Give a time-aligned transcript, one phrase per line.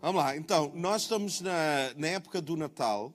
[0.00, 3.12] Vamos lá, então, nós estamos na, na época do Natal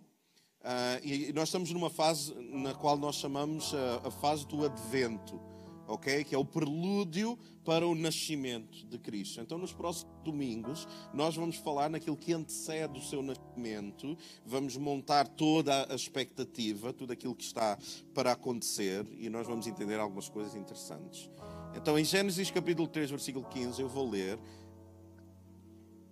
[0.59, 5.39] uh, e nós estamos numa fase na qual nós chamamos a, a fase do Advento,
[5.87, 6.25] ok?
[6.25, 9.39] Que é o prelúdio para o nascimento de Cristo.
[9.39, 15.25] Então, nos próximos domingos, nós vamos falar naquilo que antecede o seu nascimento, vamos montar
[15.25, 17.77] toda a expectativa, tudo aquilo que está
[18.13, 21.29] para acontecer e nós vamos entender algumas coisas interessantes.
[21.75, 24.37] Então, em Gênesis capítulo 3, versículo 15, eu vou ler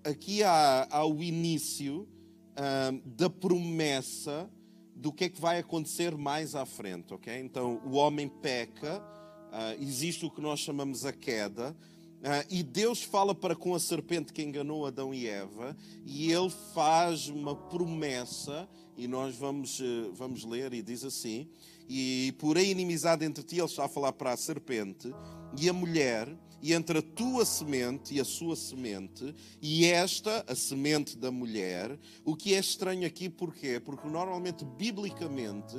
[0.03, 2.07] aqui há, há o início
[2.51, 4.49] uh, da promessa
[4.95, 7.39] do que é que vai acontecer mais à frente, ok?
[7.39, 11.75] Então, o homem peca, uh, existe o que nós chamamos a queda,
[12.19, 15.75] uh, e Deus fala para com a serpente que enganou Adão e Eva,
[16.05, 21.49] e ele faz uma promessa, e nós vamos, uh, vamos ler, e diz assim:
[21.89, 25.11] E por inimizade entre ti, ele está a falar para a serpente
[25.57, 26.27] e a mulher,
[26.61, 31.97] e entre a tua semente e a sua semente, e esta, a semente da mulher.
[32.23, 33.79] O que é estranho aqui, porquê?
[33.79, 35.75] Porque normalmente, biblicamente,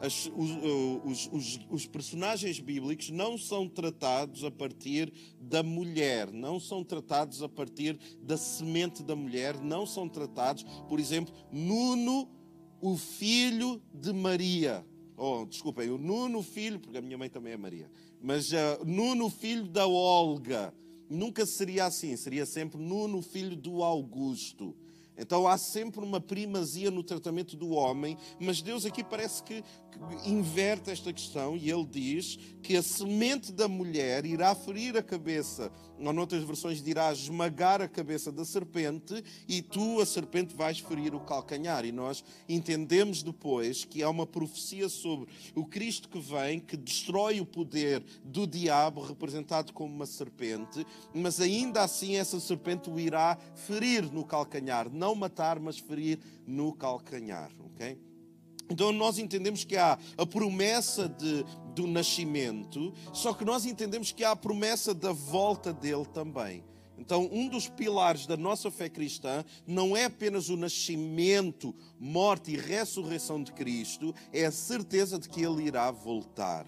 [0.00, 0.50] as, os,
[1.04, 7.42] os, os, os, personagens bíblicos não são tratados a partir da mulher, não são tratados
[7.42, 12.28] a partir da semente da mulher, não são tratados, por exemplo, Nuno,
[12.80, 14.84] o filho de Maria.
[15.16, 17.90] Oh, desculpem, o Nuno, filho, porque a minha mãe também é Maria.
[18.20, 20.74] Mas uh, Nuno, filho da Olga,
[21.08, 24.74] nunca seria assim, seria sempre Nuno, filho do Augusto.
[25.16, 29.62] Então há sempre uma primazia no tratamento do homem, mas Deus aqui parece que,
[30.24, 35.70] inverte esta questão e ele diz que a semente da mulher irá ferir a cabeça,
[35.98, 41.14] ou noutras versões dirá esmagar a cabeça da serpente, e tu, a serpente, vais ferir
[41.14, 41.84] o calcanhar.
[41.84, 47.40] E nós entendemos depois que há uma profecia sobre o Cristo que vem, que destrói
[47.40, 53.36] o poder do diabo, representado como uma serpente, mas ainda assim essa serpente o irá
[53.54, 57.98] ferir no calcanhar não matar, mas ferir no calcanhar, ok?
[58.70, 64.24] Então nós entendemos que há a promessa de, do nascimento, só que nós entendemos que
[64.24, 66.64] há a promessa da volta dele também.
[66.96, 72.56] Então, um dos pilares da nossa fé cristã não é apenas o nascimento, morte e
[72.56, 76.66] ressurreição de Cristo, é a certeza de que ele irá voltar.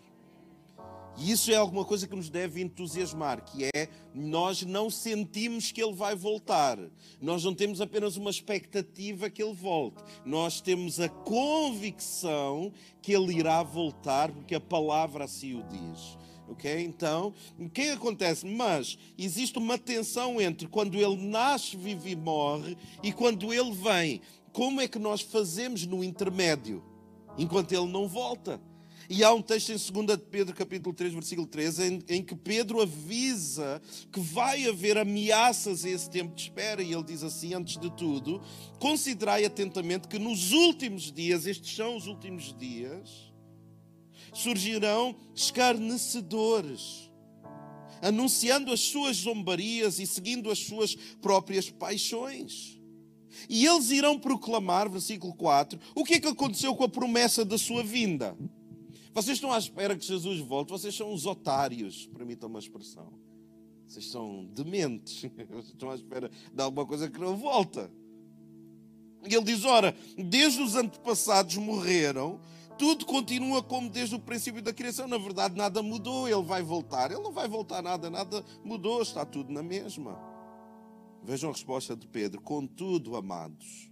[1.19, 5.82] E isso é alguma coisa que nos deve entusiasmar, que é nós não sentimos que
[5.82, 6.78] ele vai voltar.
[7.21, 10.03] Nós não temos apenas uma expectativa que ele volte.
[10.25, 16.19] Nós temos a convicção que ele irá voltar, porque a palavra assim o diz.
[16.49, 16.84] Ok?
[16.84, 18.47] Então, o que acontece?
[18.47, 24.21] Mas existe uma tensão entre quando ele nasce, vive e morre e quando ele vem.
[24.53, 26.84] Como é que nós fazemos no intermédio?
[27.37, 28.60] Enquanto ele não volta.
[29.09, 32.81] E há um texto em 2 Pedro, capítulo 3, versículo 13, em, em, que Pedro
[32.81, 33.81] avisa
[34.12, 36.83] que vai haver ameaças a esse tempo de espera.
[36.83, 38.43] E ele diz assim: antes de tudo,
[38.81, 43.33] considerai atentamente que nos últimos dias, estes são os últimos dias,
[44.34, 47.11] surgirão escarnecedores,
[48.03, 52.77] anunciando as suas zombarias e seguindo as suas próprias paixões.
[53.49, 57.59] E eles irão proclamar, versículo 4, o que é que aconteceu com a promessa da
[57.59, 58.37] sua vinda.
[59.16, 63.15] Vocês estão à espera que Jesus volte, vocês são os otários, permitam uma expressão.
[63.88, 67.91] Vocês são dementes, vocês estão à espera de alguma coisa que não volta.
[69.27, 72.38] E ele diz: Ora, desde os antepassados morreram,
[72.78, 75.09] tudo continua como desde o princípio da criação.
[75.09, 77.10] Na verdade, nada mudou, ele vai voltar.
[77.10, 80.21] Ele não vai voltar nada, nada mudou, está tudo na mesma.
[81.22, 83.91] Vejam a resposta de Pedro: Contudo, amados,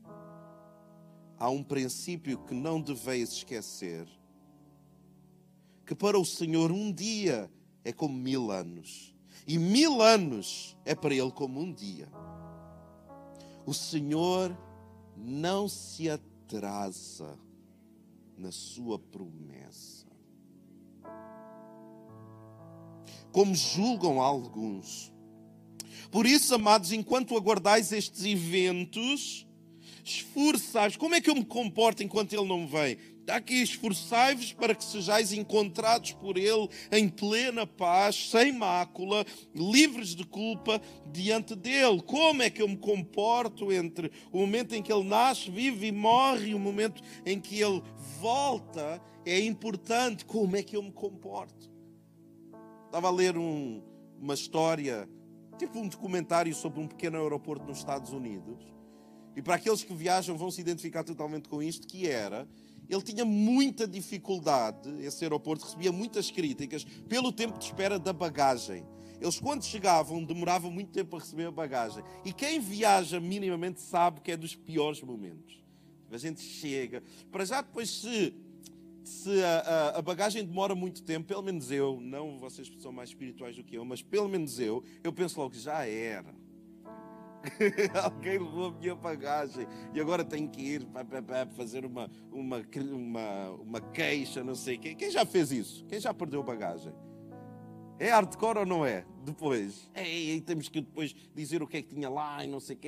[1.38, 4.06] há um princípio que não deveis esquecer
[5.84, 7.50] que para o Senhor um dia
[7.84, 9.14] é como mil anos,
[9.46, 12.08] e mil anos é para Ele como um dia.
[13.66, 14.56] O Senhor
[15.16, 17.38] não se atrasa
[18.36, 20.06] na sua promessa.
[23.32, 25.12] Como julgam alguns.
[26.10, 29.46] Por isso, amados, enquanto aguardais estes eventos,
[30.04, 30.96] esforçai-vos.
[30.96, 32.96] Como é que eu me comporto enquanto ele não vem?
[33.24, 39.24] Está aqui, esforçai-vos para que sejais encontrados por Ele em plena paz, sem mácula,
[39.54, 40.78] livres de culpa
[41.10, 42.02] diante dEle.
[42.02, 45.92] Como é que eu me comporto entre o momento em que Ele nasce, vive e
[45.92, 47.82] morre e o momento em que Ele
[48.20, 49.00] volta?
[49.24, 51.72] É importante como é que eu me comporto.
[52.84, 53.82] Estava a ler um,
[54.20, 55.08] uma história,
[55.58, 58.58] tipo um documentário sobre um pequeno aeroporto nos Estados Unidos.
[59.34, 62.46] E para aqueles que viajam vão se identificar totalmente com isto, que era
[62.88, 68.84] ele tinha muita dificuldade, esse aeroporto recebia muitas críticas pelo tempo de espera da bagagem.
[69.20, 72.04] Eles, quando chegavam, demoravam muito tempo a receber a bagagem.
[72.24, 75.62] E quem viaja minimamente sabe que é dos piores momentos.
[76.10, 77.02] A gente chega.
[77.32, 78.34] Para já, depois, se,
[79.02, 82.92] se a, a, a bagagem demora muito tempo, pelo menos eu, não vocês que são
[82.92, 86.34] mais espirituais do que eu, mas pelo menos eu, eu penso logo, já era
[88.02, 92.62] Alguém levou a minha bagagem e agora tenho que ir para fazer uma, uma,
[92.92, 94.96] uma, uma queixa, não sei quem.
[94.96, 95.84] Quem já fez isso?
[95.86, 96.92] Quem já perdeu bagagem?
[97.98, 99.04] É hardcore ou não é?
[99.24, 99.88] Depois.
[99.94, 102.78] Ei, temos que depois dizer o que é que tinha lá e não sei o.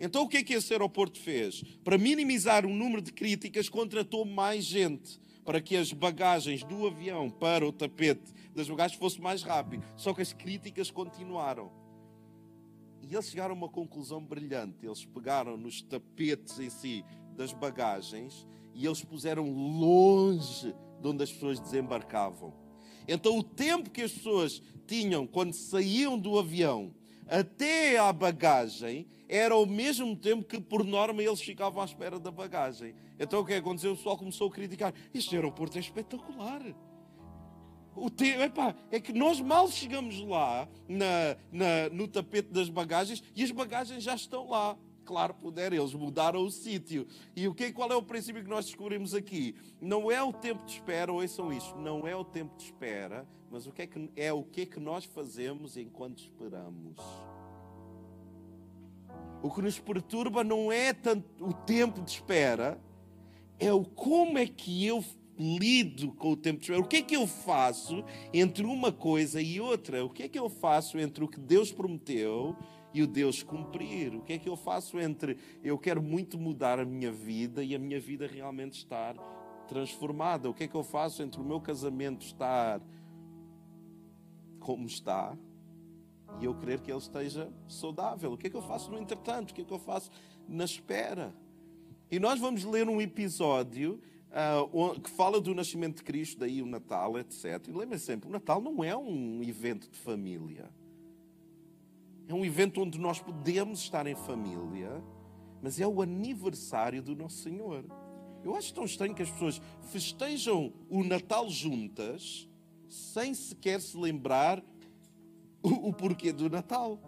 [0.00, 1.62] Então o que é que esse aeroporto fez?
[1.84, 7.30] Para minimizar o número de críticas, contratou mais gente para que as bagagens do avião
[7.30, 9.84] para o tapete das bagagens fosse mais rápido.
[9.96, 11.70] Só que as críticas continuaram.
[13.02, 14.84] E eles chegaram a uma conclusão brilhante.
[14.84, 17.04] Eles pegaram nos tapetes em si
[17.36, 22.52] das bagagens e eles puseram longe de onde as pessoas desembarcavam.
[23.06, 26.94] Então, o tempo que as pessoas tinham quando saíam do avião
[27.26, 32.30] até à bagagem era ao mesmo tempo que, por norma, eles ficavam à espera da
[32.30, 32.94] bagagem.
[33.18, 33.92] Então, o que aconteceu?
[33.92, 36.62] O pessoal começou a criticar: Este aeroporto é espetacular
[38.04, 38.26] o te...
[38.26, 43.50] Epá, é que nós mal chegamos lá na, na, no tapete das bagagens e as
[43.50, 44.76] bagagens já estão lá.
[45.04, 47.06] Claro, puder, eles mudaram o sítio.
[47.34, 49.54] E o que, qual é o princípio que nós descobrimos aqui?
[49.80, 53.66] Não é o tempo de espera, ouçam isto, não é o tempo de espera, mas
[53.66, 56.98] o que é, que, é o que é que nós fazemos enquanto esperamos.
[59.42, 62.78] O que nos perturba não é tanto o tempo de espera,
[63.58, 65.02] é o como é que eu
[65.38, 66.80] lido com o tempo de espera.
[66.80, 70.04] O que é que eu faço entre uma coisa e outra?
[70.04, 72.56] O que é que eu faço entre o que Deus prometeu
[72.92, 74.14] e o Deus cumprir?
[74.14, 77.74] O que é que eu faço entre eu quero muito mudar a minha vida e
[77.74, 79.14] a minha vida realmente estar
[79.68, 80.50] transformada?
[80.50, 82.80] O que é que eu faço entre o meu casamento estar
[84.58, 85.38] como está
[86.40, 88.32] e eu querer que ele esteja saudável?
[88.32, 89.52] O que é que eu faço no entretanto?
[89.52, 90.10] O que é que eu faço
[90.48, 91.32] na espera?
[92.10, 96.66] E nós vamos ler um episódio uh, que fala do nascimento de Cristo, daí o
[96.66, 97.66] Natal, etc.
[97.68, 100.70] E lembre sempre, o Natal não é um evento de família.
[102.26, 105.02] É um evento onde nós podemos estar em família,
[105.62, 107.84] mas é o aniversário do Nosso Senhor.
[108.44, 109.60] Eu acho tão estranho que as pessoas
[109.90, 112.48] festejam o Natal juntas,
[112.88, 114.62] sem sequer se lembrar
[115.62, 116.98] o, o porquê do Natal.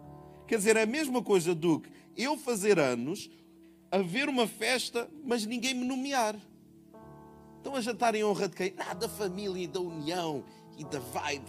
[0.47, 3.29] Quer dizer, é a mesma coisa do que eu fazer anos,
[3.91, 6.35] haver uma festa, mas ninguém me nomear.
[7.61, 8.73] Estão a jantar em honra de quem?
[8.73, 10.43] Nada da família e da união
[10.79, 11.45] e da vibe.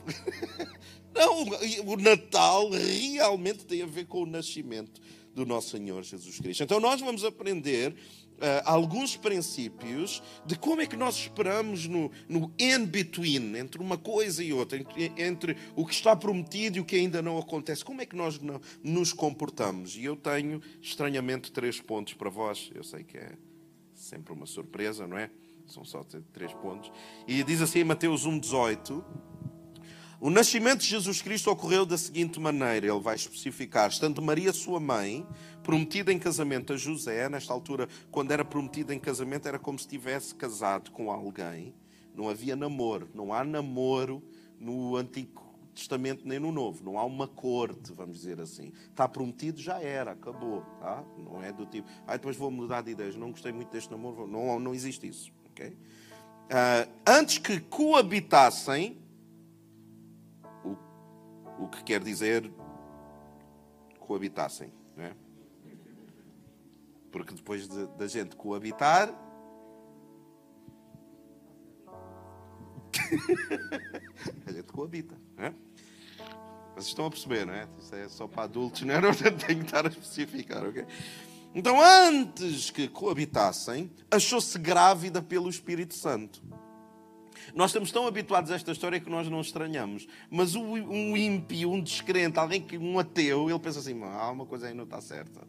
[1.14, 1.44] Não,
[1.87, 5.00] o Natal realmente tem a ver com o nascimento
[5.35, 6.64] do nosso Senhor Jesus Cristo.
[6.64, 12.53] Então nós vamos aprender uh, alguns princípios de como é que nós esperamos no, no
[12.58, 16.97] in-between, entre uma coisa e outra, entre, entre, o que está prometido e o que
[16.97, 17.82] ainda não acontece.
[17.82, 19.97] Como é que nós não, nos comportamos?
[19.97, 22.70] E eu tenho, estranhamente, três pontos para vós.
[22.75, 23.32] Eu sei que é
[23.94, 25.31] sempre uma surpresa, não é?
[25.67, 26.91] São só três pontos.
[27.26, 29.05] E diz assim em Mateus 1,18:
[30.20, 34.81] O nascimento de Jesus Cristo ocorreu da seguinte maneira: ele vai especificar, estando Maria, sua
[34.81, 35.26] mãe,
[35.62, 39.88] prometida em casamento a José, nesta altura, quando era prometida em casamento, era como se
[39.88, 41.75] tivesse casado com alguém.
[42.15, 44.23] Não havia namoro, não há namoro
[44.61, 45.43] no Antigo
[45.75, 46.85] Testamento nem no Novo.
[46.85, 48.73] Não há uma corte, vamos dizer assim.
[48.91, 50.62] Está prometido, já era, acabou.
[50.81, 51.05] Tá?
[51.19, 54.27] Não é do tipo, ah, depois vou mudar de ideias, não gostei muito deste namoro.
[54.27, 55.32] Não, não existe isso.
[55.53, 55.77] Okay?
[56.51, 59.01] Uh, antes que coabitassem,
[60.65, 60.77] o,
[61.65, 62.53] o que quer dizer
[63.99, 65.15] coabitassem, né?
[67.11, 69.09] Porque depois da de, gente coabitar,
[74.47, 75.55] a gente coabita, né?
[76.75, 77.69] Vocês estão a perceber, não é?
[77.79, 79.01] Isso é só para adultos, não é?
[79.03, 80.87] Não tenho que estar a especificar, ok?
[81.55, 86.43] Então, antes que coabitassem, achou-se grávida pelo Espírito Santo.
[87.55, 90.06] Nós estamos tão habituados a esta história que nós não estranhamos.
[90.31, 94.69] Mas um ímpio, um descrente, alguém que um ateu, ele pensa assim: ah, uma coisa
[94.69, 95.47] aí não está certa.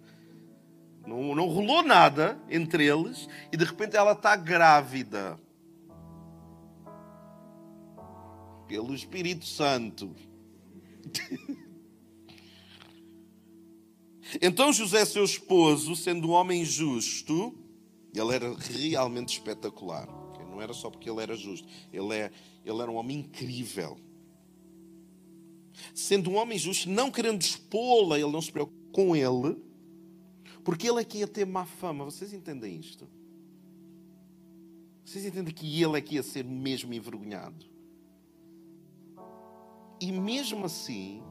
[1.05, 5.39] Não, não rolou nada entre eles e de repente ela está grávida.
[8.67, 10.13] Pelo Espírito Santo.
[14.41, 17.55] Então José, seu esposo, sendo um homem justo,
[18.13, 20.07] ele era realmente espetacular.
[20.49, 22.31] Não era só porque ele era justo, ele, é,
[22.63, 23.97] ele era um homem incrível.
[25.95, 29.57] Sendo um homem justo, não querendo expô-la, ele não se preocupa com ele,
[30.63, 32.05] porque ele é que ia ter má fama.
[32.05, 33.09] Vocês entendem isto?
[35.03, 37.65] Vocês entendem que ele é que ia ser mesmo envergonhado?
[39.99, 41.23] E mesmo assim,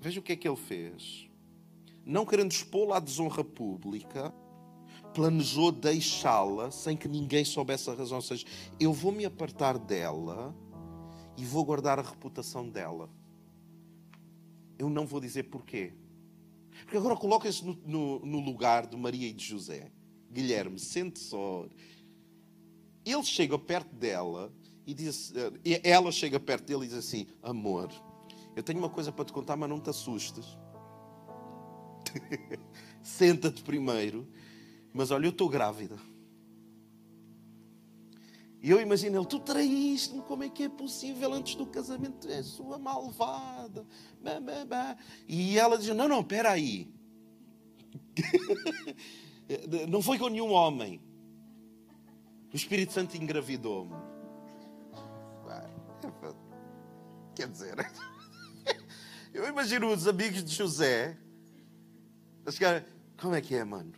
[0.00, 1.27] veja o que é que ele fez.
[2.08, 4.32] Não querendo expô-la à desonra pública,
[5.12, 8.16] planejou deixá-la sem que ninguém soubesse a razão.
[8.16, 8.46] Ou seja,
[8.80, 10.56] eu vou me apartar dela
[11.36, 13.10] e vou guardar a reputação dela.
[14.78, 15.92] Eu não vou dizer porquê.
[16.84, 19.92] Porque agora coloca-se no, no, no, lugar de Maria e de José.
[20.32, 21.66] Guilherme, sente só.
[23.04, 24.50] Ele chega perto dela
[24.86, 27.90] e diz, eh, ela chega perto dele e diz assim: Amor,
[28.56, 30.56] eu tenho uma coisa para te contar, mas não te assustes.
[33.02, 34.26] Senta-te primeiro.
[34.92, 35.96] Mas olha, eu estou grávida.
[38.60, 42.28] E eu imagino ele, tu traíste-me, como é que é possível antes do casamento?
[42.28, 43.86] És sua malvada.
[44.20, 44.96] Bah, bah, bah.
[45.28, 46.92] E ela diz, não, não, espera aí.
[49.88, 51.00] não foi com nenhum homem.
[52.52, 53.94] O Espírito Santo engravidou-me.
[57.34, 57.76] Quer dizer,
[59.32, 61.16] eu imagino os amigos de José
[63.20, 63.92] como é que é, mano?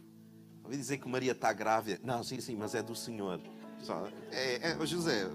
[0.65, 2.01] Ouvi dizer que Maria está grávida.
[2.03, 3.41] Não, sim, sim, mas é do Senhor.
[4.33, 5.29] É, é, José,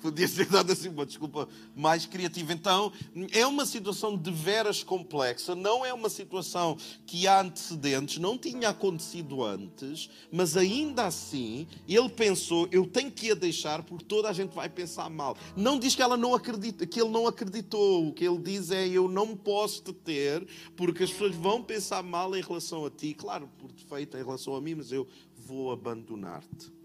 [0.00, 2.52] podia ser dado assim uma desculpa mais criativa.
[2.52, 2.92] Então,
[3.32, 8.68] é uma situação de veras complexa, não é uma situação que há antecedentes, não tinha
[8.68, 14.32] acontecido antes, mas ainda assim, ele pensou: eu tenho que a deixar porque toda a
[14.32, 15.36] gente vai pensar mal.
[15.56, 18.86] Não diz que, ela não acredita, que ele não acreditou, o que ele diz é:
[18.86, 20.46] eu não posso te ter
[20.76, 24.54] porque as pessoas vão pensar mal em relação a ti, claro, por defeito em relação
[24.54, 26.76] a mim, mas eu vou abandonar-te.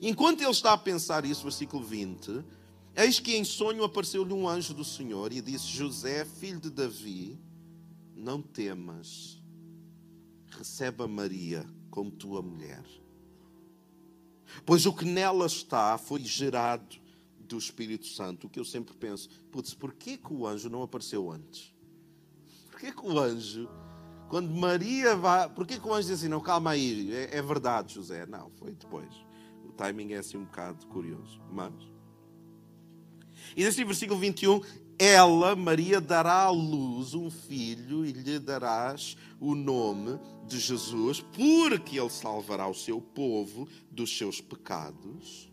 [0.00, 2.44] Enquanto ele está a pensar isso, versículo 20,
[2.96, 7.38] eis que em sonho apareceu-lhe um anjo do Senhor e disse: José, filho de Davi,
[8.14, 9.42] não temas,
[10.50, 12.84] recebe a Maria como tua mulher.
[14.64, 16.96] Pois o que nela está foi gerado
[17.38, 18.46] do Espírito Santo.
[18.46, 21.72] O que eu sempre penso, putz, porquê que o anjo não apareceu antes?
[22.70, 23.68] Porquê que o anjo,
[24.28, 25.48] quando Maria vai.
[25.48, 28.26] Porquê que o anjo diz assim, não, calma aí, é, é verdade, José?
[28.26, 29.27] Não, foi depois
[29.78, 31.40] timing é assim um bocado curioso.
[31.50, 31.72] Mas.
[33.56, 34.60] E neste versículo 21,
[34.98, 41.98] ela, Maria, dará à luz um filho e lhe darás o nome de Jesus, porque
[41.98, 45.48] ele salvará o seu povo dos seus pecados.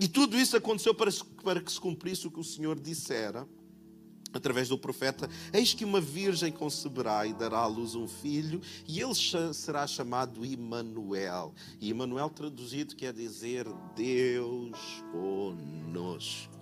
[0.00, 1.10] E tudo isso aconteceu para,
[1.42, 3.46] para que se cumprisse o que o Senhor dissera
[4.38, 9.00] através do profeta: Eis que uma virgem conceberá e dará à luz um filho, e
[9.00, 9.14] ele
[9.54, 11.54] será chamado Immanuel.
[11.80, 14.78] E Immanuel traduzido quer dizer Deus
[15.12, 16.52] conosco.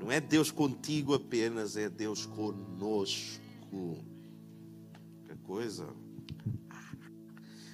[0.00, 3.98] Não é Deus contigo apenas, é Deus conosco.
[5.26, 5.88] Que coisa.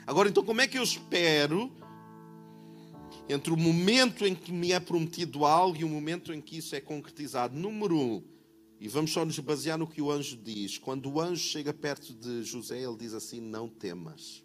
[0.06, 1.70] Agora, então, como é que eu espero
[3.28, 6.74] entre o momento em que me é prometido algo e o momento em que isso
[6.74, 7.56] é concretizado?
[7.56, 8.35] Número um
[8.78, 10.76] e vamos só nos basear no que o anjo diz.
[10.76, 14.44] Quando o anjo chega perto de José, ele diz assim: Não temas.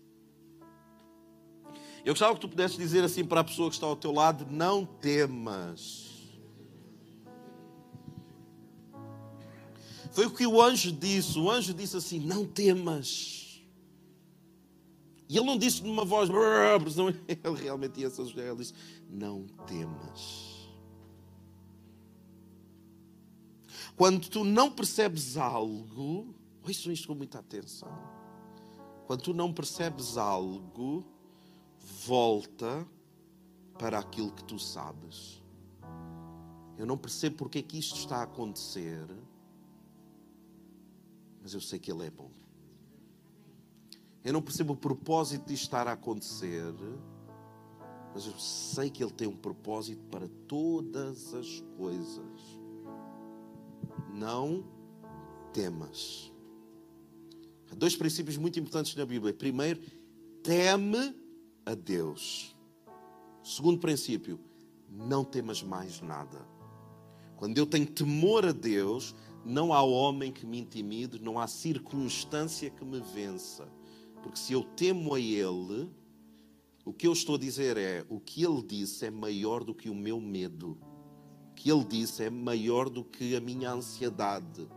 [2.03, 4.47] Eu gostava que tu pudesses dizer assim para a pessoa que está ao teu lado:
[4.49, 6.09] Não temas.
[10.11, 11.37] Foi o que o anjo disse.
[11.37, 13.61] O anjo disse assim: Não temas.
[15.27, 16.29] E ele não disse numa voz,
[16.91, 18.47] senão ele realmente ia se José.
[18.47, 18.73] Ele disse:
[19.09, 20.50] Não temas.
[24.01, 27.95] Quando tu não percebes algo, ouçam isto com muita atenção.
[29.05, 31.05] Quando tu não percebes algo,
[32.07, 32.83] volta
[33.77, 35.43] para aquilo que tu sabes.
[36.79, 39.05] Eu não percebo porque é que isto está a acontecer,
[41.39, 42.31] mas eu sei que Ele é bom.
[44.23, 46.73] Eu não percebo o propósito de estar a acontecer,
[48.15, 52.60] mas eu sei que Ele tem um propósito para todas as coisas
[54.13, 54.63] não
[55.53, 56.31] temas.
[57.71, 59.33] Há dois princípios muito importantes na Bíblia.
[59.33, 59.81] Primeiro,
[60.43, 61.15] teme
[61.65, 62.55] a Deus.
[63.43, 64.39] Segundo princípio,
[64.89, 66.45] não temas mais nada.
[67.37, 72.69] Quando eu tenho temor a Deus, não há homem que me intimide, não há circunstância
[72.69, 73.67] que me vença.
[74.21, 75.89] Porque se eu temo a Ele,
[76.85, 79.89] o que eu estou a dizer é: o que Ele disse é maior do que
[79.89, 80.77] o meu medo
[81.61, 84.67] que ele disse é maior do que a minha ansiedade.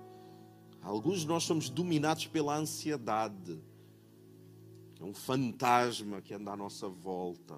[0.83, 3.59] Alguns de nós somos dominados pela ansiedade.
[5.00, 7.57] É um fantasma que anda à nossa volta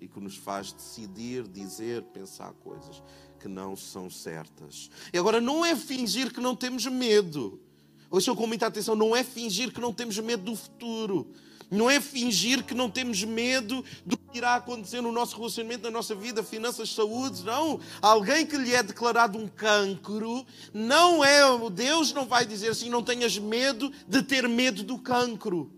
[0.00, 3.02] e que nos faz decidir, dizer, pensar coisas
[3.40, 4.88] que não são certas.
[5.12, 7.60] E agora não é fingir que não temos medo.
[8.08, 11.32] Ouçam com muita atenção, não é fingir que não temos medo do futuro.
[11.70, 15.90] Não é fingir que não temos medo do que irá acontecer no nosso relacionamento, na
[15.90, 17.44] nossa vida, finanças, saúde.
[17.44, 17.78] Não.
[18.00, 21.40] Alguém que lhe é declarado um cancro, não é.
[21.70, 25.70] Deus não vai dizer assim: não tenhas medo de ter medo do cancro.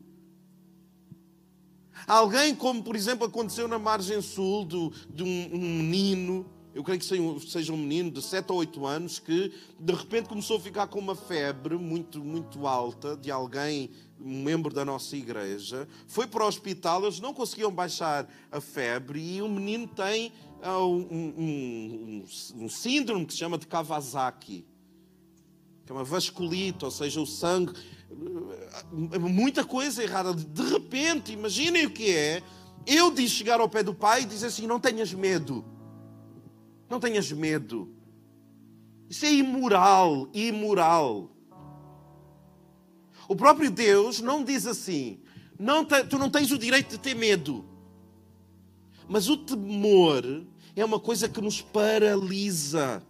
[2.07, 6.47] Alguém, como por exemplo aconteceu na margem sul do, de um, um menino
[6.81, 10.57] eu creio que seja um menino de 7 ou 8 anos que de repente começou
[10.57, 15.87] a ficar com uma febre muito, muito alta de alguém, um membro da nossa igreja.
[16.07, 20.33] Foi para o hospital, eles não conseguiam baixar a febre e o menino tem
[20.65, 22.25] uh, um, um,
[22.65, 24.65] um, síndrome que se chama de Kawasaki,
[25.85, 27.75] que é uma vasculite, ou seja, o sangue.
[28.11, 30.33] Uh, muita coisa errada.
[30.33, 32.43] De repente, imaginem o que é.
[32.87, 35.63] Eu disse chegar ao pé do pai e dizer assim: não tenhas medo.
[36.91, 37.89] Não tenhas medo.
[39.09, 41.31] Isso é imoral, imoral.
[43.29, 45.21] O próprio Deus não diz assim:
[45.57, 47.65] não te, tu não tens o direito de ter medo.
[49.09, 50.45] Mas o temor
[50.75, 53.03] é uma coisa que nos paralisa.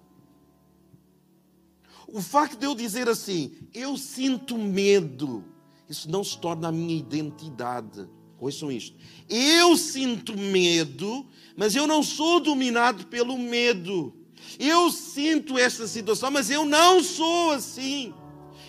[2.07, 5.45] O facto de eu dizer assim, eu sinto medo,
[5.89, 8.09] isso não se torna a minha identidade.
[8.41, 8.97] Ouçam isto.
[9.29, 14.15] Eu sinto medo, mas eu não sou dominado pelo medo.
[14.59, 18.15] Eu sinto esta situação, mas eu não sou assim.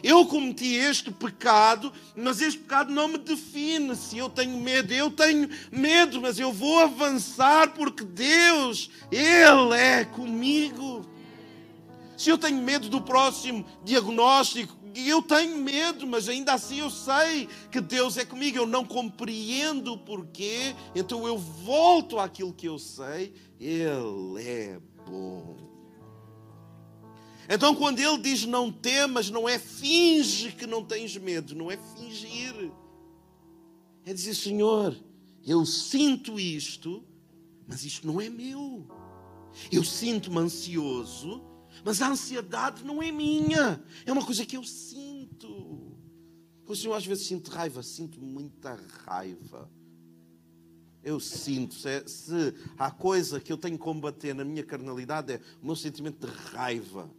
[0.04, 3.96] Eu cometi este pecado, mas este pecado não me define.
[3.96, 10.04] Se eu tenho medo, eu tenho medo, mas eu vou avançar porque Deus, Ele é
[10.04, 11.06] comigo.
[12.18, 16.90] Se eu tenho medo do próximo diagnóstico, e eu tenho medo, mas ainda assim eu
[16.90, 18.58] sei que Deus é comigo.
[18.58, 23.34] Eu não compreendo o porquê, então eu volto àquilo que eu sei.
[23.60, 25.56] Ele é bom.
[27.50, 31.78] Então, quando ele diz não temas, não é finge que não tens medo, não é
[31.78, 32.72] fingir.
[34.06, 34.98] É dizer, Senhor,
[35.46, 37.04] eu sinto isto,
[37.68, 38.88] mas isto não é meu.
[39.72, 41.44] Eu sinto-me ansioso,
[41.84, 45.98] mas a ansiedade não é minha, é uma coisa que eu sinto.
[46.66, 49.70] O Senhor às vezes sinto raiva, sinto muita raiva.
[51.04, 55.42] Eu sinto, se, se há coisa que eu tenho que combater na minha carnalidade é
[55.62, 57.10] o meu sentimento de raiva.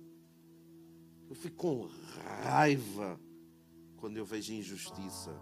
[1.29, 1.89] Eu fico com
[2.43, 3.21] raiva
[3.97, 5.35] quando eu vejo injustiça.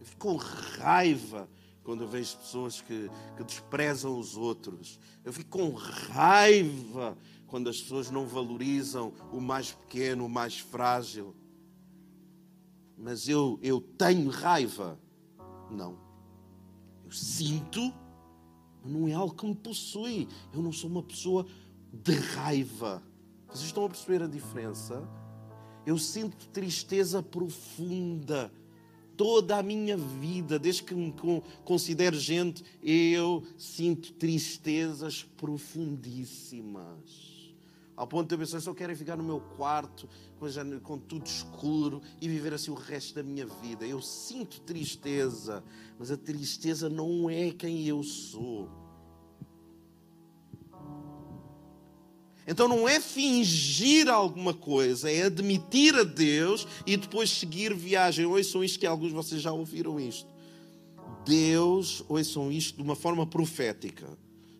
[0.00, 1.48] Eu fico com raiva
[1.82, 4.98] quando eu vejo pessoas que, que desprezam os outros.
[5.24, 7.16] Eu fico com raiva
[7.48, 11.34] quando as pessoas não valorizam o mais pequeno, o mais frágil.
[12.96, 14.98] Mas eu, eu tenho raiva.
[15.70, 15.98] Não.
[17.04, 17.92] Eu sinto,
[18.82, 20.28] mas não é algo que me possui.
[20.52, 21.46] Eu não sou uma pessoa
[21.92, 23.02] de raiva.
[23.48, 25.08] Vocês estão a perceber a diferença?
[25.86, 28.52] Eu sinto tristeza profunda
[29.16, 31.12] toda a minha vida, desde que me
[31.64, 37.37] considero gente, eu sinto tristezas profundíssimas.
[37.98, 40.08] Ao ponto de eu pensar, só quero ficar no meu quarto,
[40.38, 40.46] com,
[40.78, 43.84] com tudo escuro e viver assim o resto da minha vida.
[43.84, 45.64] Eu sinto tristeza,
[45.98, 48.70] mas a tristeza não é quem eu sou.
[52.46, 58.26] Então não é fingir alguma coisa, é admitir a Deus e depois seguir viagem.
[58.26, 60.28] Ouçam isto que alguns de vocês já ouviram isto.
[61.26, 64.06] Deus, ouçam isto de uma forma profética.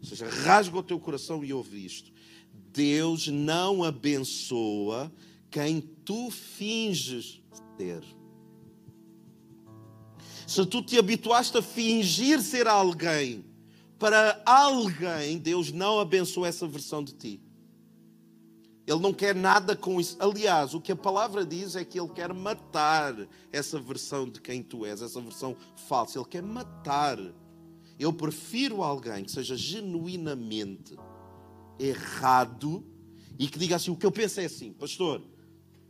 [0.01, 2.19] Ou seja, rasga o teu coração e ouve isto.
[2.79, 5.11] Deus não abençoa
[5.51, 7.43] quem tu finges
[7.77, 8.05] ter.
[10.47, 13.45] Se tu te habituaste a fingir ser alguém
[13.99, 17.41] para alguém, Deus não abençoa essa versão de ti.
[18.87, 20.17] Ele não quer nada com isso.
[20.21, 23.13] Aliás, o que a palavra diz é que ele quer matar
[23.51, 25.57] essa versão de quem tu és, essa versão
[25.89, 26.17] falsa.
[26.17, 27.19] Ele quer matar.
[27.99, 30.97] Eu prefiro alguém que seja genuinamente
[31.79, 32.85] errado
[33.39, 35.23] e que diga assim: o que eu penso é assim, pastor,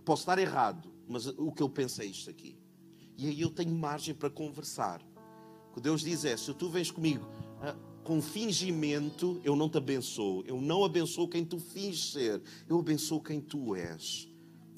[0.04, 2.58] posso estar errado, mas o que eu penso é isto aqui.
[3.16, 5.02] E aí eu tenho margem para conversar.
[5.74, 7.26] Que Deus diz é: se tu vens comigo
[7.60, 10.44] ah, com fingimento, eu não te abençoo.
[10.46, 14.28] Eu não abençoo quem tu finges ser, eu abençoo quem tu és.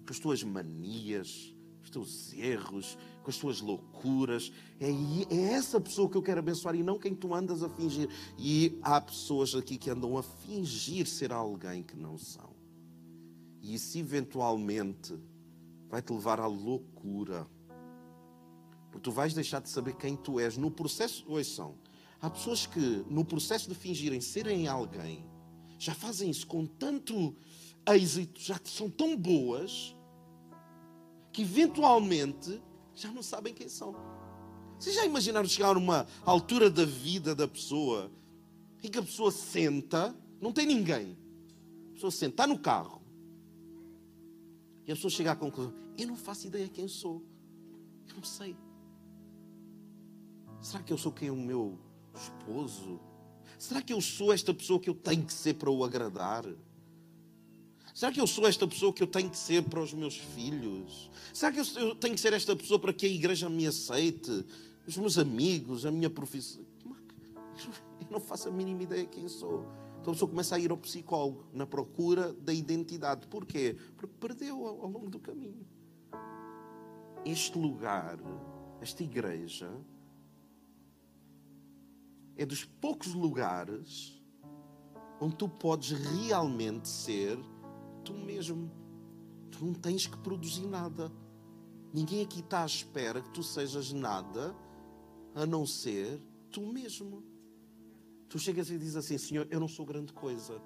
[0.07, 1.55] Com as tuas manias,
[1.99, 4.53] os teus erros, com as tuas loucuras.
[4.79, 4.89] É,
[5.35, 8.09] é essa pessoa que eu quero abençoar e não quem tu andas a fingir.
[8.39, 12.51] E há pessoas aqui que andam a fingir ser alguém que não são.
[13.61, 15.19] E isso eventualmente
[15.89, 17.47] vai te levar à loucura.
[18.91, 21.25] Porque tu vais deixar de saber quem tu és no processo.
[21.29, 21.75] Ouçam,
[22.21, 25.29] há pessoas que no processo de fingirem serem alguém
[25.79, 27.35] já fazem isso com tanto
[27.89, 29.97] êxito, já são tão boas
[31.33, 32.61] que eventualmente
[32.95, 33.95] já não sabem quem são.
[34.79, 38.11] Vocês já imaginaram chegar a uma altura da vida da pessoa
[38.83, 41.17] em que a pessoa senta, não tem ninguém.
[41.91, 43.03] A pessoa senta, está no carro.
[44.87, 47.23] E a pessoa chega à conclusão: eu não faço ideia quem sou.
[48.09, 48.57] Eu não sei.
[50.61, 51.79] Será que eu sou quem é o meu
[52.15, 53.01] esposo?
[53.59, 56.45] Será que eu sou esta pessoa que eu tenho que ser para o agradar?
[57.95, 61.11] Será que eu sou esta pessoa que eu tenho que ser para os meus filhos?
[61.33, 64.45] Será que eu tenho que ser esta pessoa para que a igreja me aceite?
[64.87, 66.65] Os meus amigos, a minha profissão?
[68.01, 69.67] Eu não faço a mínima ideia quem sou.
[70.01, 73.27] Então a pessoa começa a ir ao psicólogo na procura da identidade.
[73.27, 73.77] Porquê?
[73.97, 75.67] Porque perdeu ao longo do caminho.
[77.25, 78.19] Este lugar,
[78.81, 79.71] esta igreja,
[82.37, 84.19] é dos poucos lugares
[85.21, 87.39] onde tu podes realmente ser
[88.11, 88.71] tu mesmo.
[89.51, 91.11] Tu não tens que produzir nada.
[91.93, 94.55] Ninguém aqui está à espera que tu sejas nada
[95.35, 96.21] a não ser
[96.51, 97.23] tu mesmo.
[98.29, 100.61] Tu chegas e dizes assim: Senhor, eu não sou grande coisa.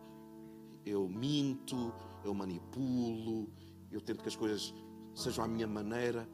[0.84, 3.50] Eu minto, eu manipulo,
[3.90, 4.74] eu tento que as coisas
[5.14, 6.28] sejam à minha maneira.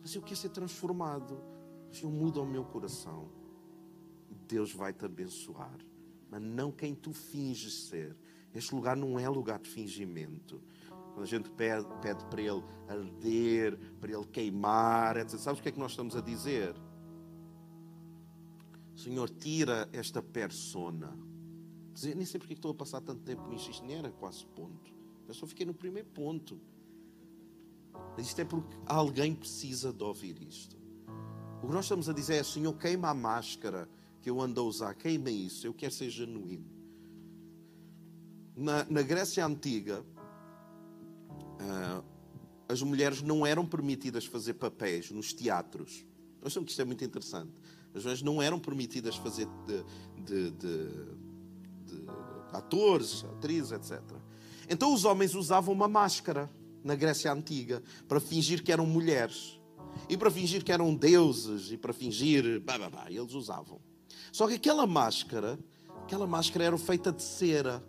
[0.00, 1.42] Mas eu quero ser transformado.
[2.00, 3.28] Eu mudo o meu coração.
[4.46, 5.78] Deus vai te abençoar.
[6.30, 8.16] Mas não quem tu finges ser.
[8.54, 10.60] Este lugar não é lugar de fingimento.
[11.12, 15.38] Quando a gente pede, pede para ele arder, para ele queimar, etc.
[15.38, 16.74] Sabes o que é que nós estamos a dizer?
[18.96, 21.16] Senhor, tira esta persona.
[21.92, 23.70] Dizer, nem sei porque estou a passar tanto tempo nisto.
[23.70, 24.92] Isto nem era quase ponto.
[25.26, 26.60] Eu só fiquei no primeiro ponto.
[28.16, 30.76] Isto é porque alguém precisa de ouvir isto.
[31.62, 33.88] O que nós estamos a dizer é: Senhor, queima a máscara
[34.20, 36.77] que eu ando a usar, queima isso, eu quero ser genuíno.
[38.58, 40.04] Na, na Grécia Antiga,
[41.60, 42.04] uh,
[42.68, 46.04] as mulheres não eram permitidas fazer papéis nos teatros.
[46.42, 47.52] Nós sabemos que isto é muito interessante.
[47.94, 49.84] As mulheres não eram permitidas fazer de,
[50.24, 50.88] de, de,
[51.86, 52.06] de
[52.52, 54.02] atores, atrizes, etc.
[54.68, 56.50] Então os homens usavam uma máscara
[56.82, 59.60] na Grécia Antiga para fingir que eram mulheres
[60.08, 62.58] e para fingir que eram deuses e para fingir.
[62.60, 63.80] Bah, bah, bah, eles usavam.
[64.32, 65.56] Só que aquela máscara,
[66.02, 67.82] aquela máscara era feita de cera.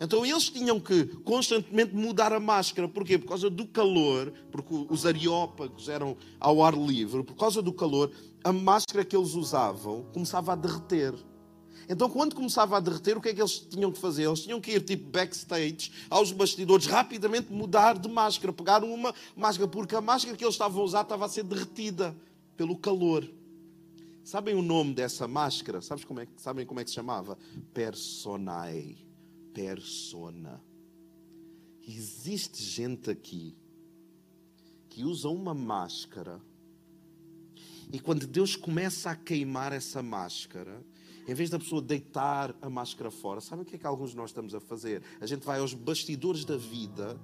[0.00, 2.88] Então eles tinham que constantemente mudar a máscara.
[2.88, 3.18] Porquê?
[3.18, 7.22] Por causa do calor, porque os areópagos eram ao ar livre.
[7.22, 8.10] Por causa do calor,
[8.42, 11.14] a máscara que eles usavam começava a derreter.
[11.88, 14.24] Então, quando começava a derreter, o que é que eles tinham que fazer?
[14.24, 19.68] Eles tinham que ir tipo backstage, aos bastidores, rapidamente mudar de máscara, pegar uma máscara,
[19.68, 22.16] porque a máscara que eles estavam a usar estava a ser derretida
[22.56, 23.28] pelo calor.
[24.22, 25.82] Sabem o nome dessa máscara?
[25.82, 27.36] Sabes como é, sabem como é que se chamava?
[27.74, 29.03] Personae.
[29.54, 30.62] Persona.
[31.86, 33.56] Existe gente aqui
[34.90, 36.40] que usa uma máscara
[37.92, 40.84] e quando Deus começa a queimar essa máscara,
[41.28, 44.16] em vez da pessoa deitar a máscara fora, sabe o que é que alguns de
[44.16, 45.02] nós estamos a fazer?
[45.20, 47.18] A gente vai aos bastidores da vida.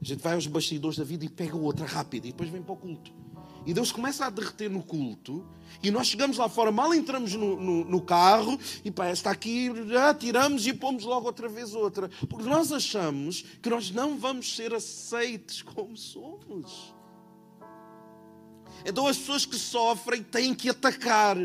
[0.00, 2.72] A gente vai aos bastidores da vida e pega outra rápida e depois vem para
[2.72, 3.12] o culto.
[3.64, 5.46] E Deus começa a derreter no culto.
[5.82, 9.70] E nós chegamos lá fora, mal entramos no, no, no carro e pá, está aqui,
[9.88, 12.08] já tiramos e pomos logo outra vez outra.
[12.28, 16.94] Porque nós achamos que nós não vamos ser aceites como somos.
[18.84, 21.36] Então as pessoas que sofrem têm que atacar,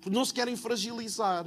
[0.00, 1.46] porque não se querem fragilizar.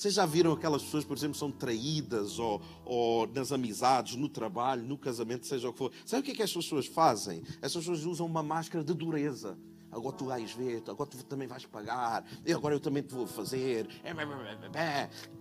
[0.00, 4.82] Vocês já viram aquelas pessoas, por exemplo, são traídas ou, ou, nas amizades, no trabalho,
[4.82, 5.92] no casamento, seja o que for.
[6.06, 7.42] Sabe o que é que estas pessoas fazem?
[7.60, 9.58] Essas pessoas usam uma máscara de dureza.
[9.92, 13.26] Agora tu vais ver, agora tu também vais pagar, e agora eu também te vou
[13.26, 13.88] fazer.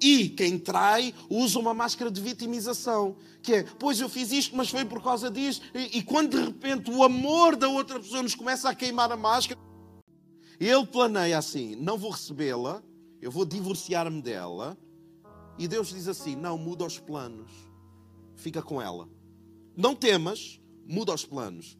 [0.01, 4.69] E quem trai usa uma máscara de vitimização, que é, pois eu fiz isto, mas
[4.69, 5.65] foi por causa disto.
[5.73, 9.15] E, e quando de repente o amor da outra pessoa nos começa a queimar a
[9.15, 9.57] máscara,
[10.59, 12.83] ele planeia assim: não vou recebê-la,
[13.21, 14.77] eu vou divorciar-me dela.
[15.57, 17.51] E Deus diz assim: não, muda os planos,
[18.35, 19.09] fica com ela.
[19.75, 21.77] Não temas, muda os planos.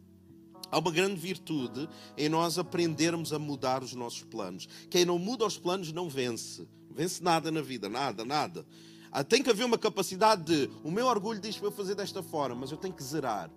[0.71, 4.67] Há uma grande virtude em nós aprendermos a mudar os nossos planos.
[4.89, 6.67] Quem não muda os planos não vence.
[6.91, 8.65] Vence nada na vida, nada, nada.
[9.12, 10.69] Ah, tem que haver uma capacidade de.
[10.84, 13.49] O meu orgulho diz para eu fazer desta forma, mas eu tenho que zerar.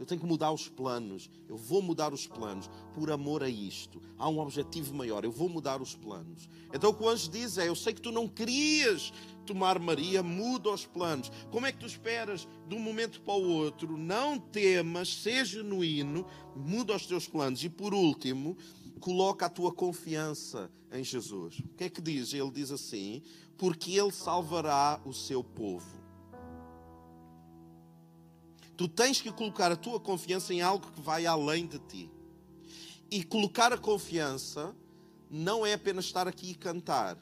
[0.00, 1.28] Eu tenho que mudar os planos.
[1.46, 4.00] Eu vou mudar os planos por amor a isto.
[4.16, 5.26] Há um objetivo maior.
[5.26, 6.48] Eu vou mudar os planos.
[6.72, 9.12] Então o que o anjo diz é: Eu sei que tu não querias
[9.44, 11.30] tomar Maria, muda os planos.
[11.50, 13.98] Como é que tu esperas de um momento para o outro?
[13.98, 16.24] Não temas, seja genuíno,
[16.56, 17.62] muda os teus planos.
[17.62, 18.56] E por último,
[19.00, 21.58] coloca a tua confiança em Jesus.
[21.58, 22.32] O que é que diz?
[22.32, 23.20] Ele diz assim:
[23.58, 25.99] Porque Ele salvará o seu povo.
[28.80, 32.10] Tu tens que colocar a tua confiança em algo que vai além de ti.
[33.10, 34.74] E colocar a confiança
[35.30, 37.18] não é apenas estar aqui e cantar.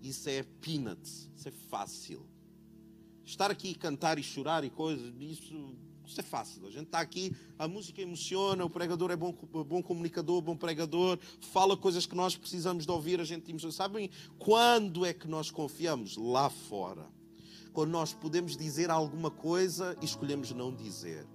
[0.00, 2.24] Isso é peanuts, isso é fácil.
[3.24, 5.74] Estar aqui e cantar e chorar e coisas, isso,
[6.06, 6.68] isso é fácil.
[6.68, 11.18] A gente está aqui, a música emociona, o pregador é bom, bom comunicador, bom pregador,
[11.40, 13.72] fala coisas que nós precisamos de ouvir, a gente emociona.
[13.72, 16.16] Sabem quando é que nós confiamos?
[16.16, 17.10] Lá fora.
[17.72, 21.26] Quando nós podemos dizer alguma coisa e escolhemos não dizer.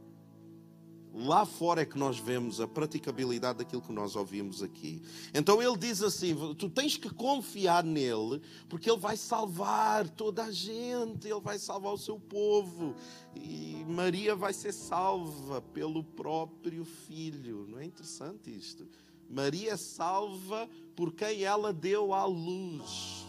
[1.19, 5.01] Lá fora é que nós vemos a praticabilidade daquilo que nós ouvimos aqui.
[5.33, 10.51] Então ele diz assim: tu tens que confiar nele, porque ele vai salvar toda a
[10.51, 12.93] gente, ele vai salvar o seu povo.
[13.35, 17.65] E Maria vai ser salva pelo próprio filho.
[17.67, 18.87] Não é interessante isto?
[19.27, 23.26] Maria é salva por quem ela deu à luz.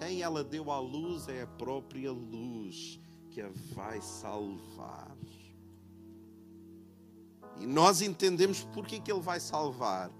[0.00, 2.98] Quem ela deu à luz é a própria luz
[3.30, 5.14] que a vai salvar.
[7.60, 10.10] E nós entendemos porque que ele vai salvar.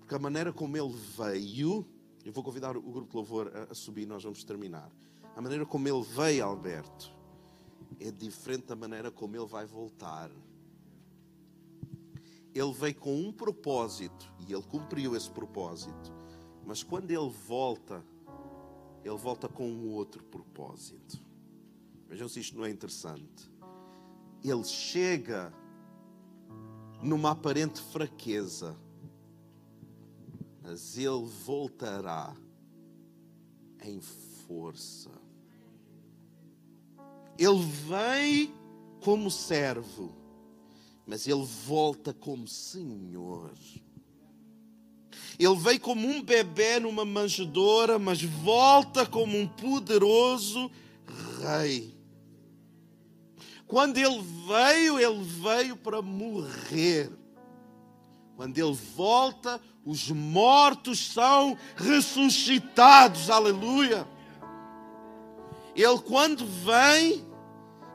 [0.00, 1.86] Porque a maneira como ele veio,
[2.24, 4.90] eu vou convidar o grupo de louvor a, subir, nós vamos terminar.
[5.36, 7.14] A maneira como ele veio, Alberto,
[8.00, 10.32] é diferente da maneira como ele vai voltar.
[12.52, 16.12] Ele veio com um propósito e ele cumpriu esse propósito.
[16.64, 18.04] Mas quando ele volta,
[19.06, 21.22] ele volta com um outro propósito.
[22.08, 23.50] Vejam se isto não é interessante.
[24.42, 25.52] Ele chega
[27.02, 28.76] numa aparente fraqueza,
[30.62, 32.36] mas ele voltará
[33.82, 35.10] em força.
[37.38, 38.54] Ele vem
[39.04, 40.16] como servo,
[41.06, 43.52] mas ele volta como Senhor.
[45.38, 50.70] Ele veio como um bebê numa manjedoura, mas volta como um poderoso
[51.42, 51.94] rei.
[53.66, 57.10] Quando ele veio, ele veio para morrer.
[58.36, 63.28] Quando ele volta, os mortos são ressuscitados.
[63.28, 64.06] Aleluia.
[65.74, 67.26] Ele, quando vem,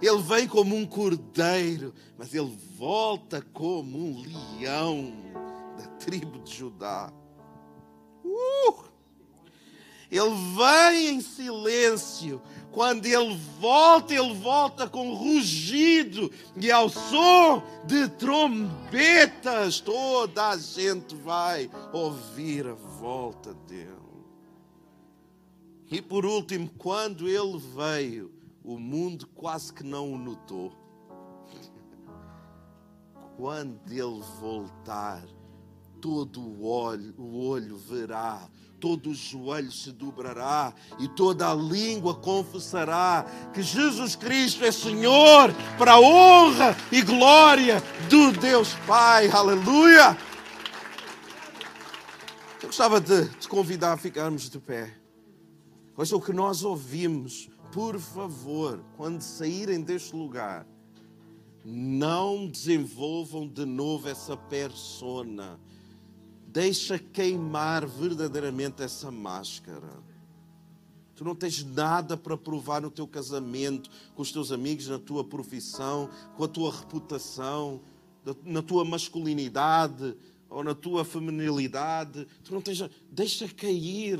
[0.01, 4.21] ele vem como um cordeiro, mas ele volta como um
[4.59, 5.13] leão
[5.77, 7.11] da tribo de Judá.
[8.23, 8.83] Uh!
[10.11, 18.07] Ele vem em silêncio, quando ele volta, ele volta com rugido e ao som de
[18.09, 19.79] trombetas.
[19.79, 24.01] Toda a gente vai ouvir a volta dele.
[25.89, 28.31] E por último, quando ele veio,
[28.63, 30.71] o mundo quase que não o notou.
[33.35, 35.23] Quando ele voltar,
[36.01, 38.49] todo o olho, o olho verá
[38.81, 45.53] todo o joelho se dobrará e toda a língua confessará que Jesus Cristo é Senhor
[45.77, 49.29] para a honra e glória do Deus Pai.
[49.29, 50.17] Aleluia!
[52.59, 54.97] Eu gostava de te convidar a ficarmos de pé.
[55.95, 60.65] Pois o que nós ouvimos, por favor, quando saírem deste lugar,
[61.63, 65.59] não desenvolvam de novo essa persona
[66.51, 70.03] Deixa queimar verdadeiramente essa máscara.
[71.15, 75.23] Tu não tens nada para provar no teu casamento, com os teus amigos, na tua
[75.23, 77.79] profissão, com a tua reputação,
[78.43, 80.13] na tua masculinidade
[80.49, 82.27] ou na tua feminilidade.
[82.43, 82.83] Tu não tens.
[83.09, 84.19] Deixa cair.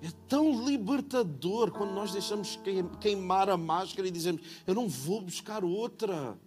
[0.00, 2.58] É tão libertador quando nós deixamos
[2.98, 6.38] queimar a máscara e dizemos: Eu não vou buscar outra.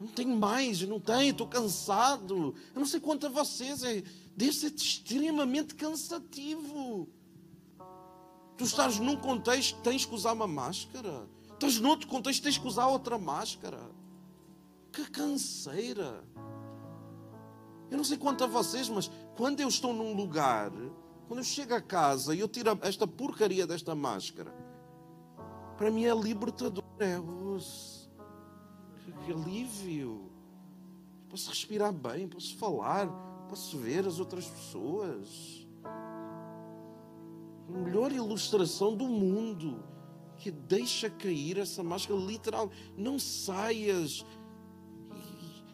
[0.00, 2.54] Não tenho mais, não tenho, estou cansado.
[2.74, 4.02] Eu não sei quanto a vocês, é,
[4.36, 7.08] deve ser extremamente cansativo.
[8.56, 11.28] Tu estás num contexto, tens que usar uma máscara.
[11.52, 13.80] Estás noutro contexto, tens que usar outra máscara.
[14.92, 16.24] Que canseira.
[17.90, 20.70] Eu não sei quanto a vocês, mas quando eu estou num lugar,
[21.26, 24.54] quando eu chego a casa e eu tiro esta porcaria desta máscara,
[25.76, 26.84] para mim é libertador.
[26.98, 27.18] É,
[29.24, 30.30] que alívio.
[31.28, 33.08] Posso respirar bem, posso falar,
[33.48, 35.66] posso ver as outras pessoas.
[37.68, 39.82] A melhor ilustração do mundo
[40.36, 42.70] que deixa cair essa máscara literal.
[42.96, 44.24] Não saias.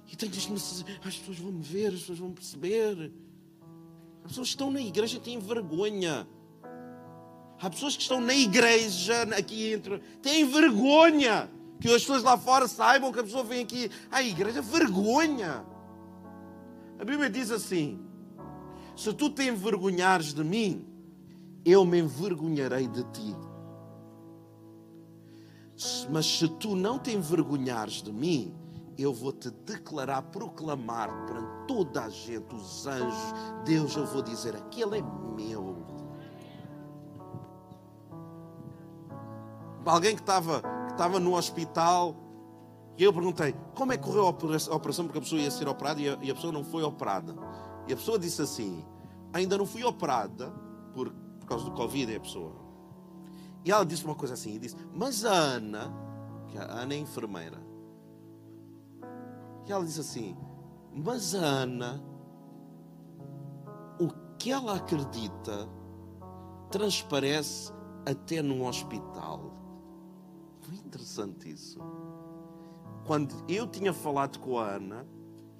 [0.06, 1.00] E, e necessidade.
[1.04, 3.12] As pessoas vão me ver, as pessoas vão perceber.
[4.22, 6.26] As pessoas que estão na igreja têm vergonha.
[7.60, 11.50] Há pessoas que estão na igreja, aqui entre, têm vergonha
[11.80, 14.60] que as pessoas lá fora saibam que a pessoa vem aqui à igreja.
[14.60, 15.64] Vergonha!
[16.98, 17.98] A Bíblia diz assim:
[18.94, 20.84] se tu te envergonhares de mim,
[21.64, 23.36] eu me envergonharei de ti.
[26.10, 28.54] Mas se tu não te envergonhares de mim,
[28.98, 34.54] eu vou te declarar, proclamar para toda a gente, os anjos, Deus, eu vou dizer:
[34.54, 35.02] aquele é
[35.34, 35.89] meu.
[39.84, 42.14] Alguém que estava, que estava no hospital,
[42.96, 45.06] e eu perguntei: como é que correu a operação?
[45.06, 47.34] Porque a pessoa ia ser operada e a, e a pessoa não foi operada.
[47.88, 48.84] E a pessoa disse assim:
[49.32, 50.50] ainda não fui operada
[50.92, 52.52] por, por causa do Covid, é a pessoa.
[53.64, 55.92] E ela disse uma coisa assim: disse, mas a Ana,
[56.48, 57.58] que a Ana é enfermeira,
[59.66, 60.36] e ela disse assim:
[60.92, 62.02] Mas a Ana,
[64.00, 65.68] o que ela acredita,
[66.70, 67.72] transparece
[68.04, 69.59] até no hospital.
[70.90, 71.78] Interessante isso.
[73.06, 75.06] Quando eu tinha falado com a Ana,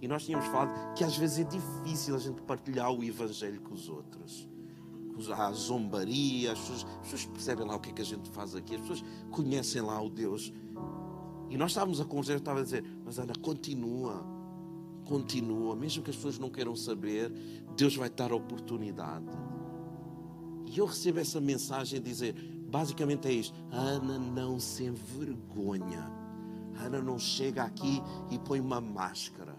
[0.03, 3.75] e nós tínhamos falado que às vezes é difícil a gente partilhar o Evangelho com
[3.75, 4.49] os outros.
[5.37, 8.57] Há zombaria, as pessoas, as pessoas percebem lá o que é que a gente faz
[8.57, 10.51] aqui, as pessoas conhecem lá o Deus
[11.51, 14.25] e nós estávamos a conversar, eu estava a dizer, mas Ana, continua,
[15.05, 17.31] continua, mesmo que as pessoas não queiram saber,
[17.77, 19.27] Deus vai dar a oportunidade.
[20.65, 22.35] E eu recebo essa mensagem dizer,
[22.71, 26.11] basicamente é isto: Ana não se envergonha.
[26.79, 29.59] Ana não chega aqui e põe uma máscara.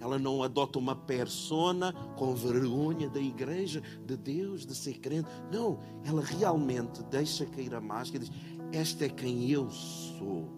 [0.00, 5.28] Ela não adota uma persona com vergonha da igreja, de Deus, de ser crente.
[5.52, 8.38] Não, ela realmente deixa cair a máscara e diz:
[8.72, 10.48] Esta é quem eu sou.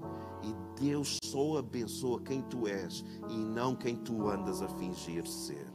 [0.80, 5.66] Deus só abençoa quem tu és e não quem tu andas a fingir ser.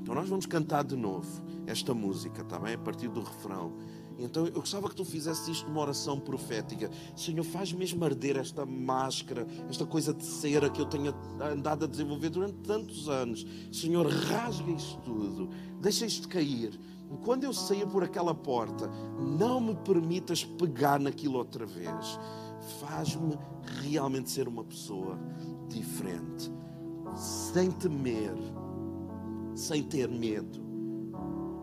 [0.00, 2.74] Então nós vamos cantar de novo esta música, está bem?
[2.74, 3.72] A partir do refrão.
[4.18, 6.90] Então eu gostava que tu fizesse isto numa oração profética.
[7.16, 11.88] Senhor, faz mesmo arder esta máscara, esta coisa de cera que eu tenho andado a
[11.88, 13.44] desenvolver durante tantos anos.
[13.72, 15.48] Senhor, rasga isto tudo,
[15.80, 16.78] deixa isto cair.
[17.24, 18.88] Quando eu sair por aquela porta,
[19.20, 22.18] não me permitas pegar naquilo outra vez
[22.80, 23.38] faz-me
[23.82, 25.18] realmente ser uma pessoa
[25.68, 26.50] diferente,
[27.16, 28.34] sem temer,
[29.54, 30.60] sem ter medo,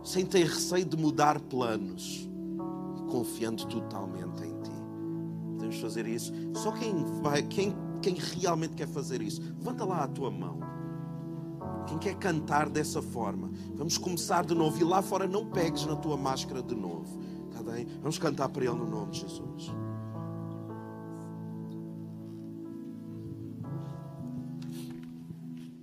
[0.04, 2.30] sem ter receio de mudar planos,
[3.12, 4.72] confiando totalmente em Ti.
[5.56, 6.32] Podemos fazer isso.
[6.56, 10.60] Só quem vai, quem, quem realmente quer fazer isso, levanta lá a tua mão.
[11.88, 14.80] Quem quer cantar dessa forma, vamos começar de novo.
[14.80, 17.20] E lá fora não pegues na tua máscara de novo.
[17.50, 17.86] Está bem?
[18.00, 19.72] Vamos cantar para Ele no nome de Jesus.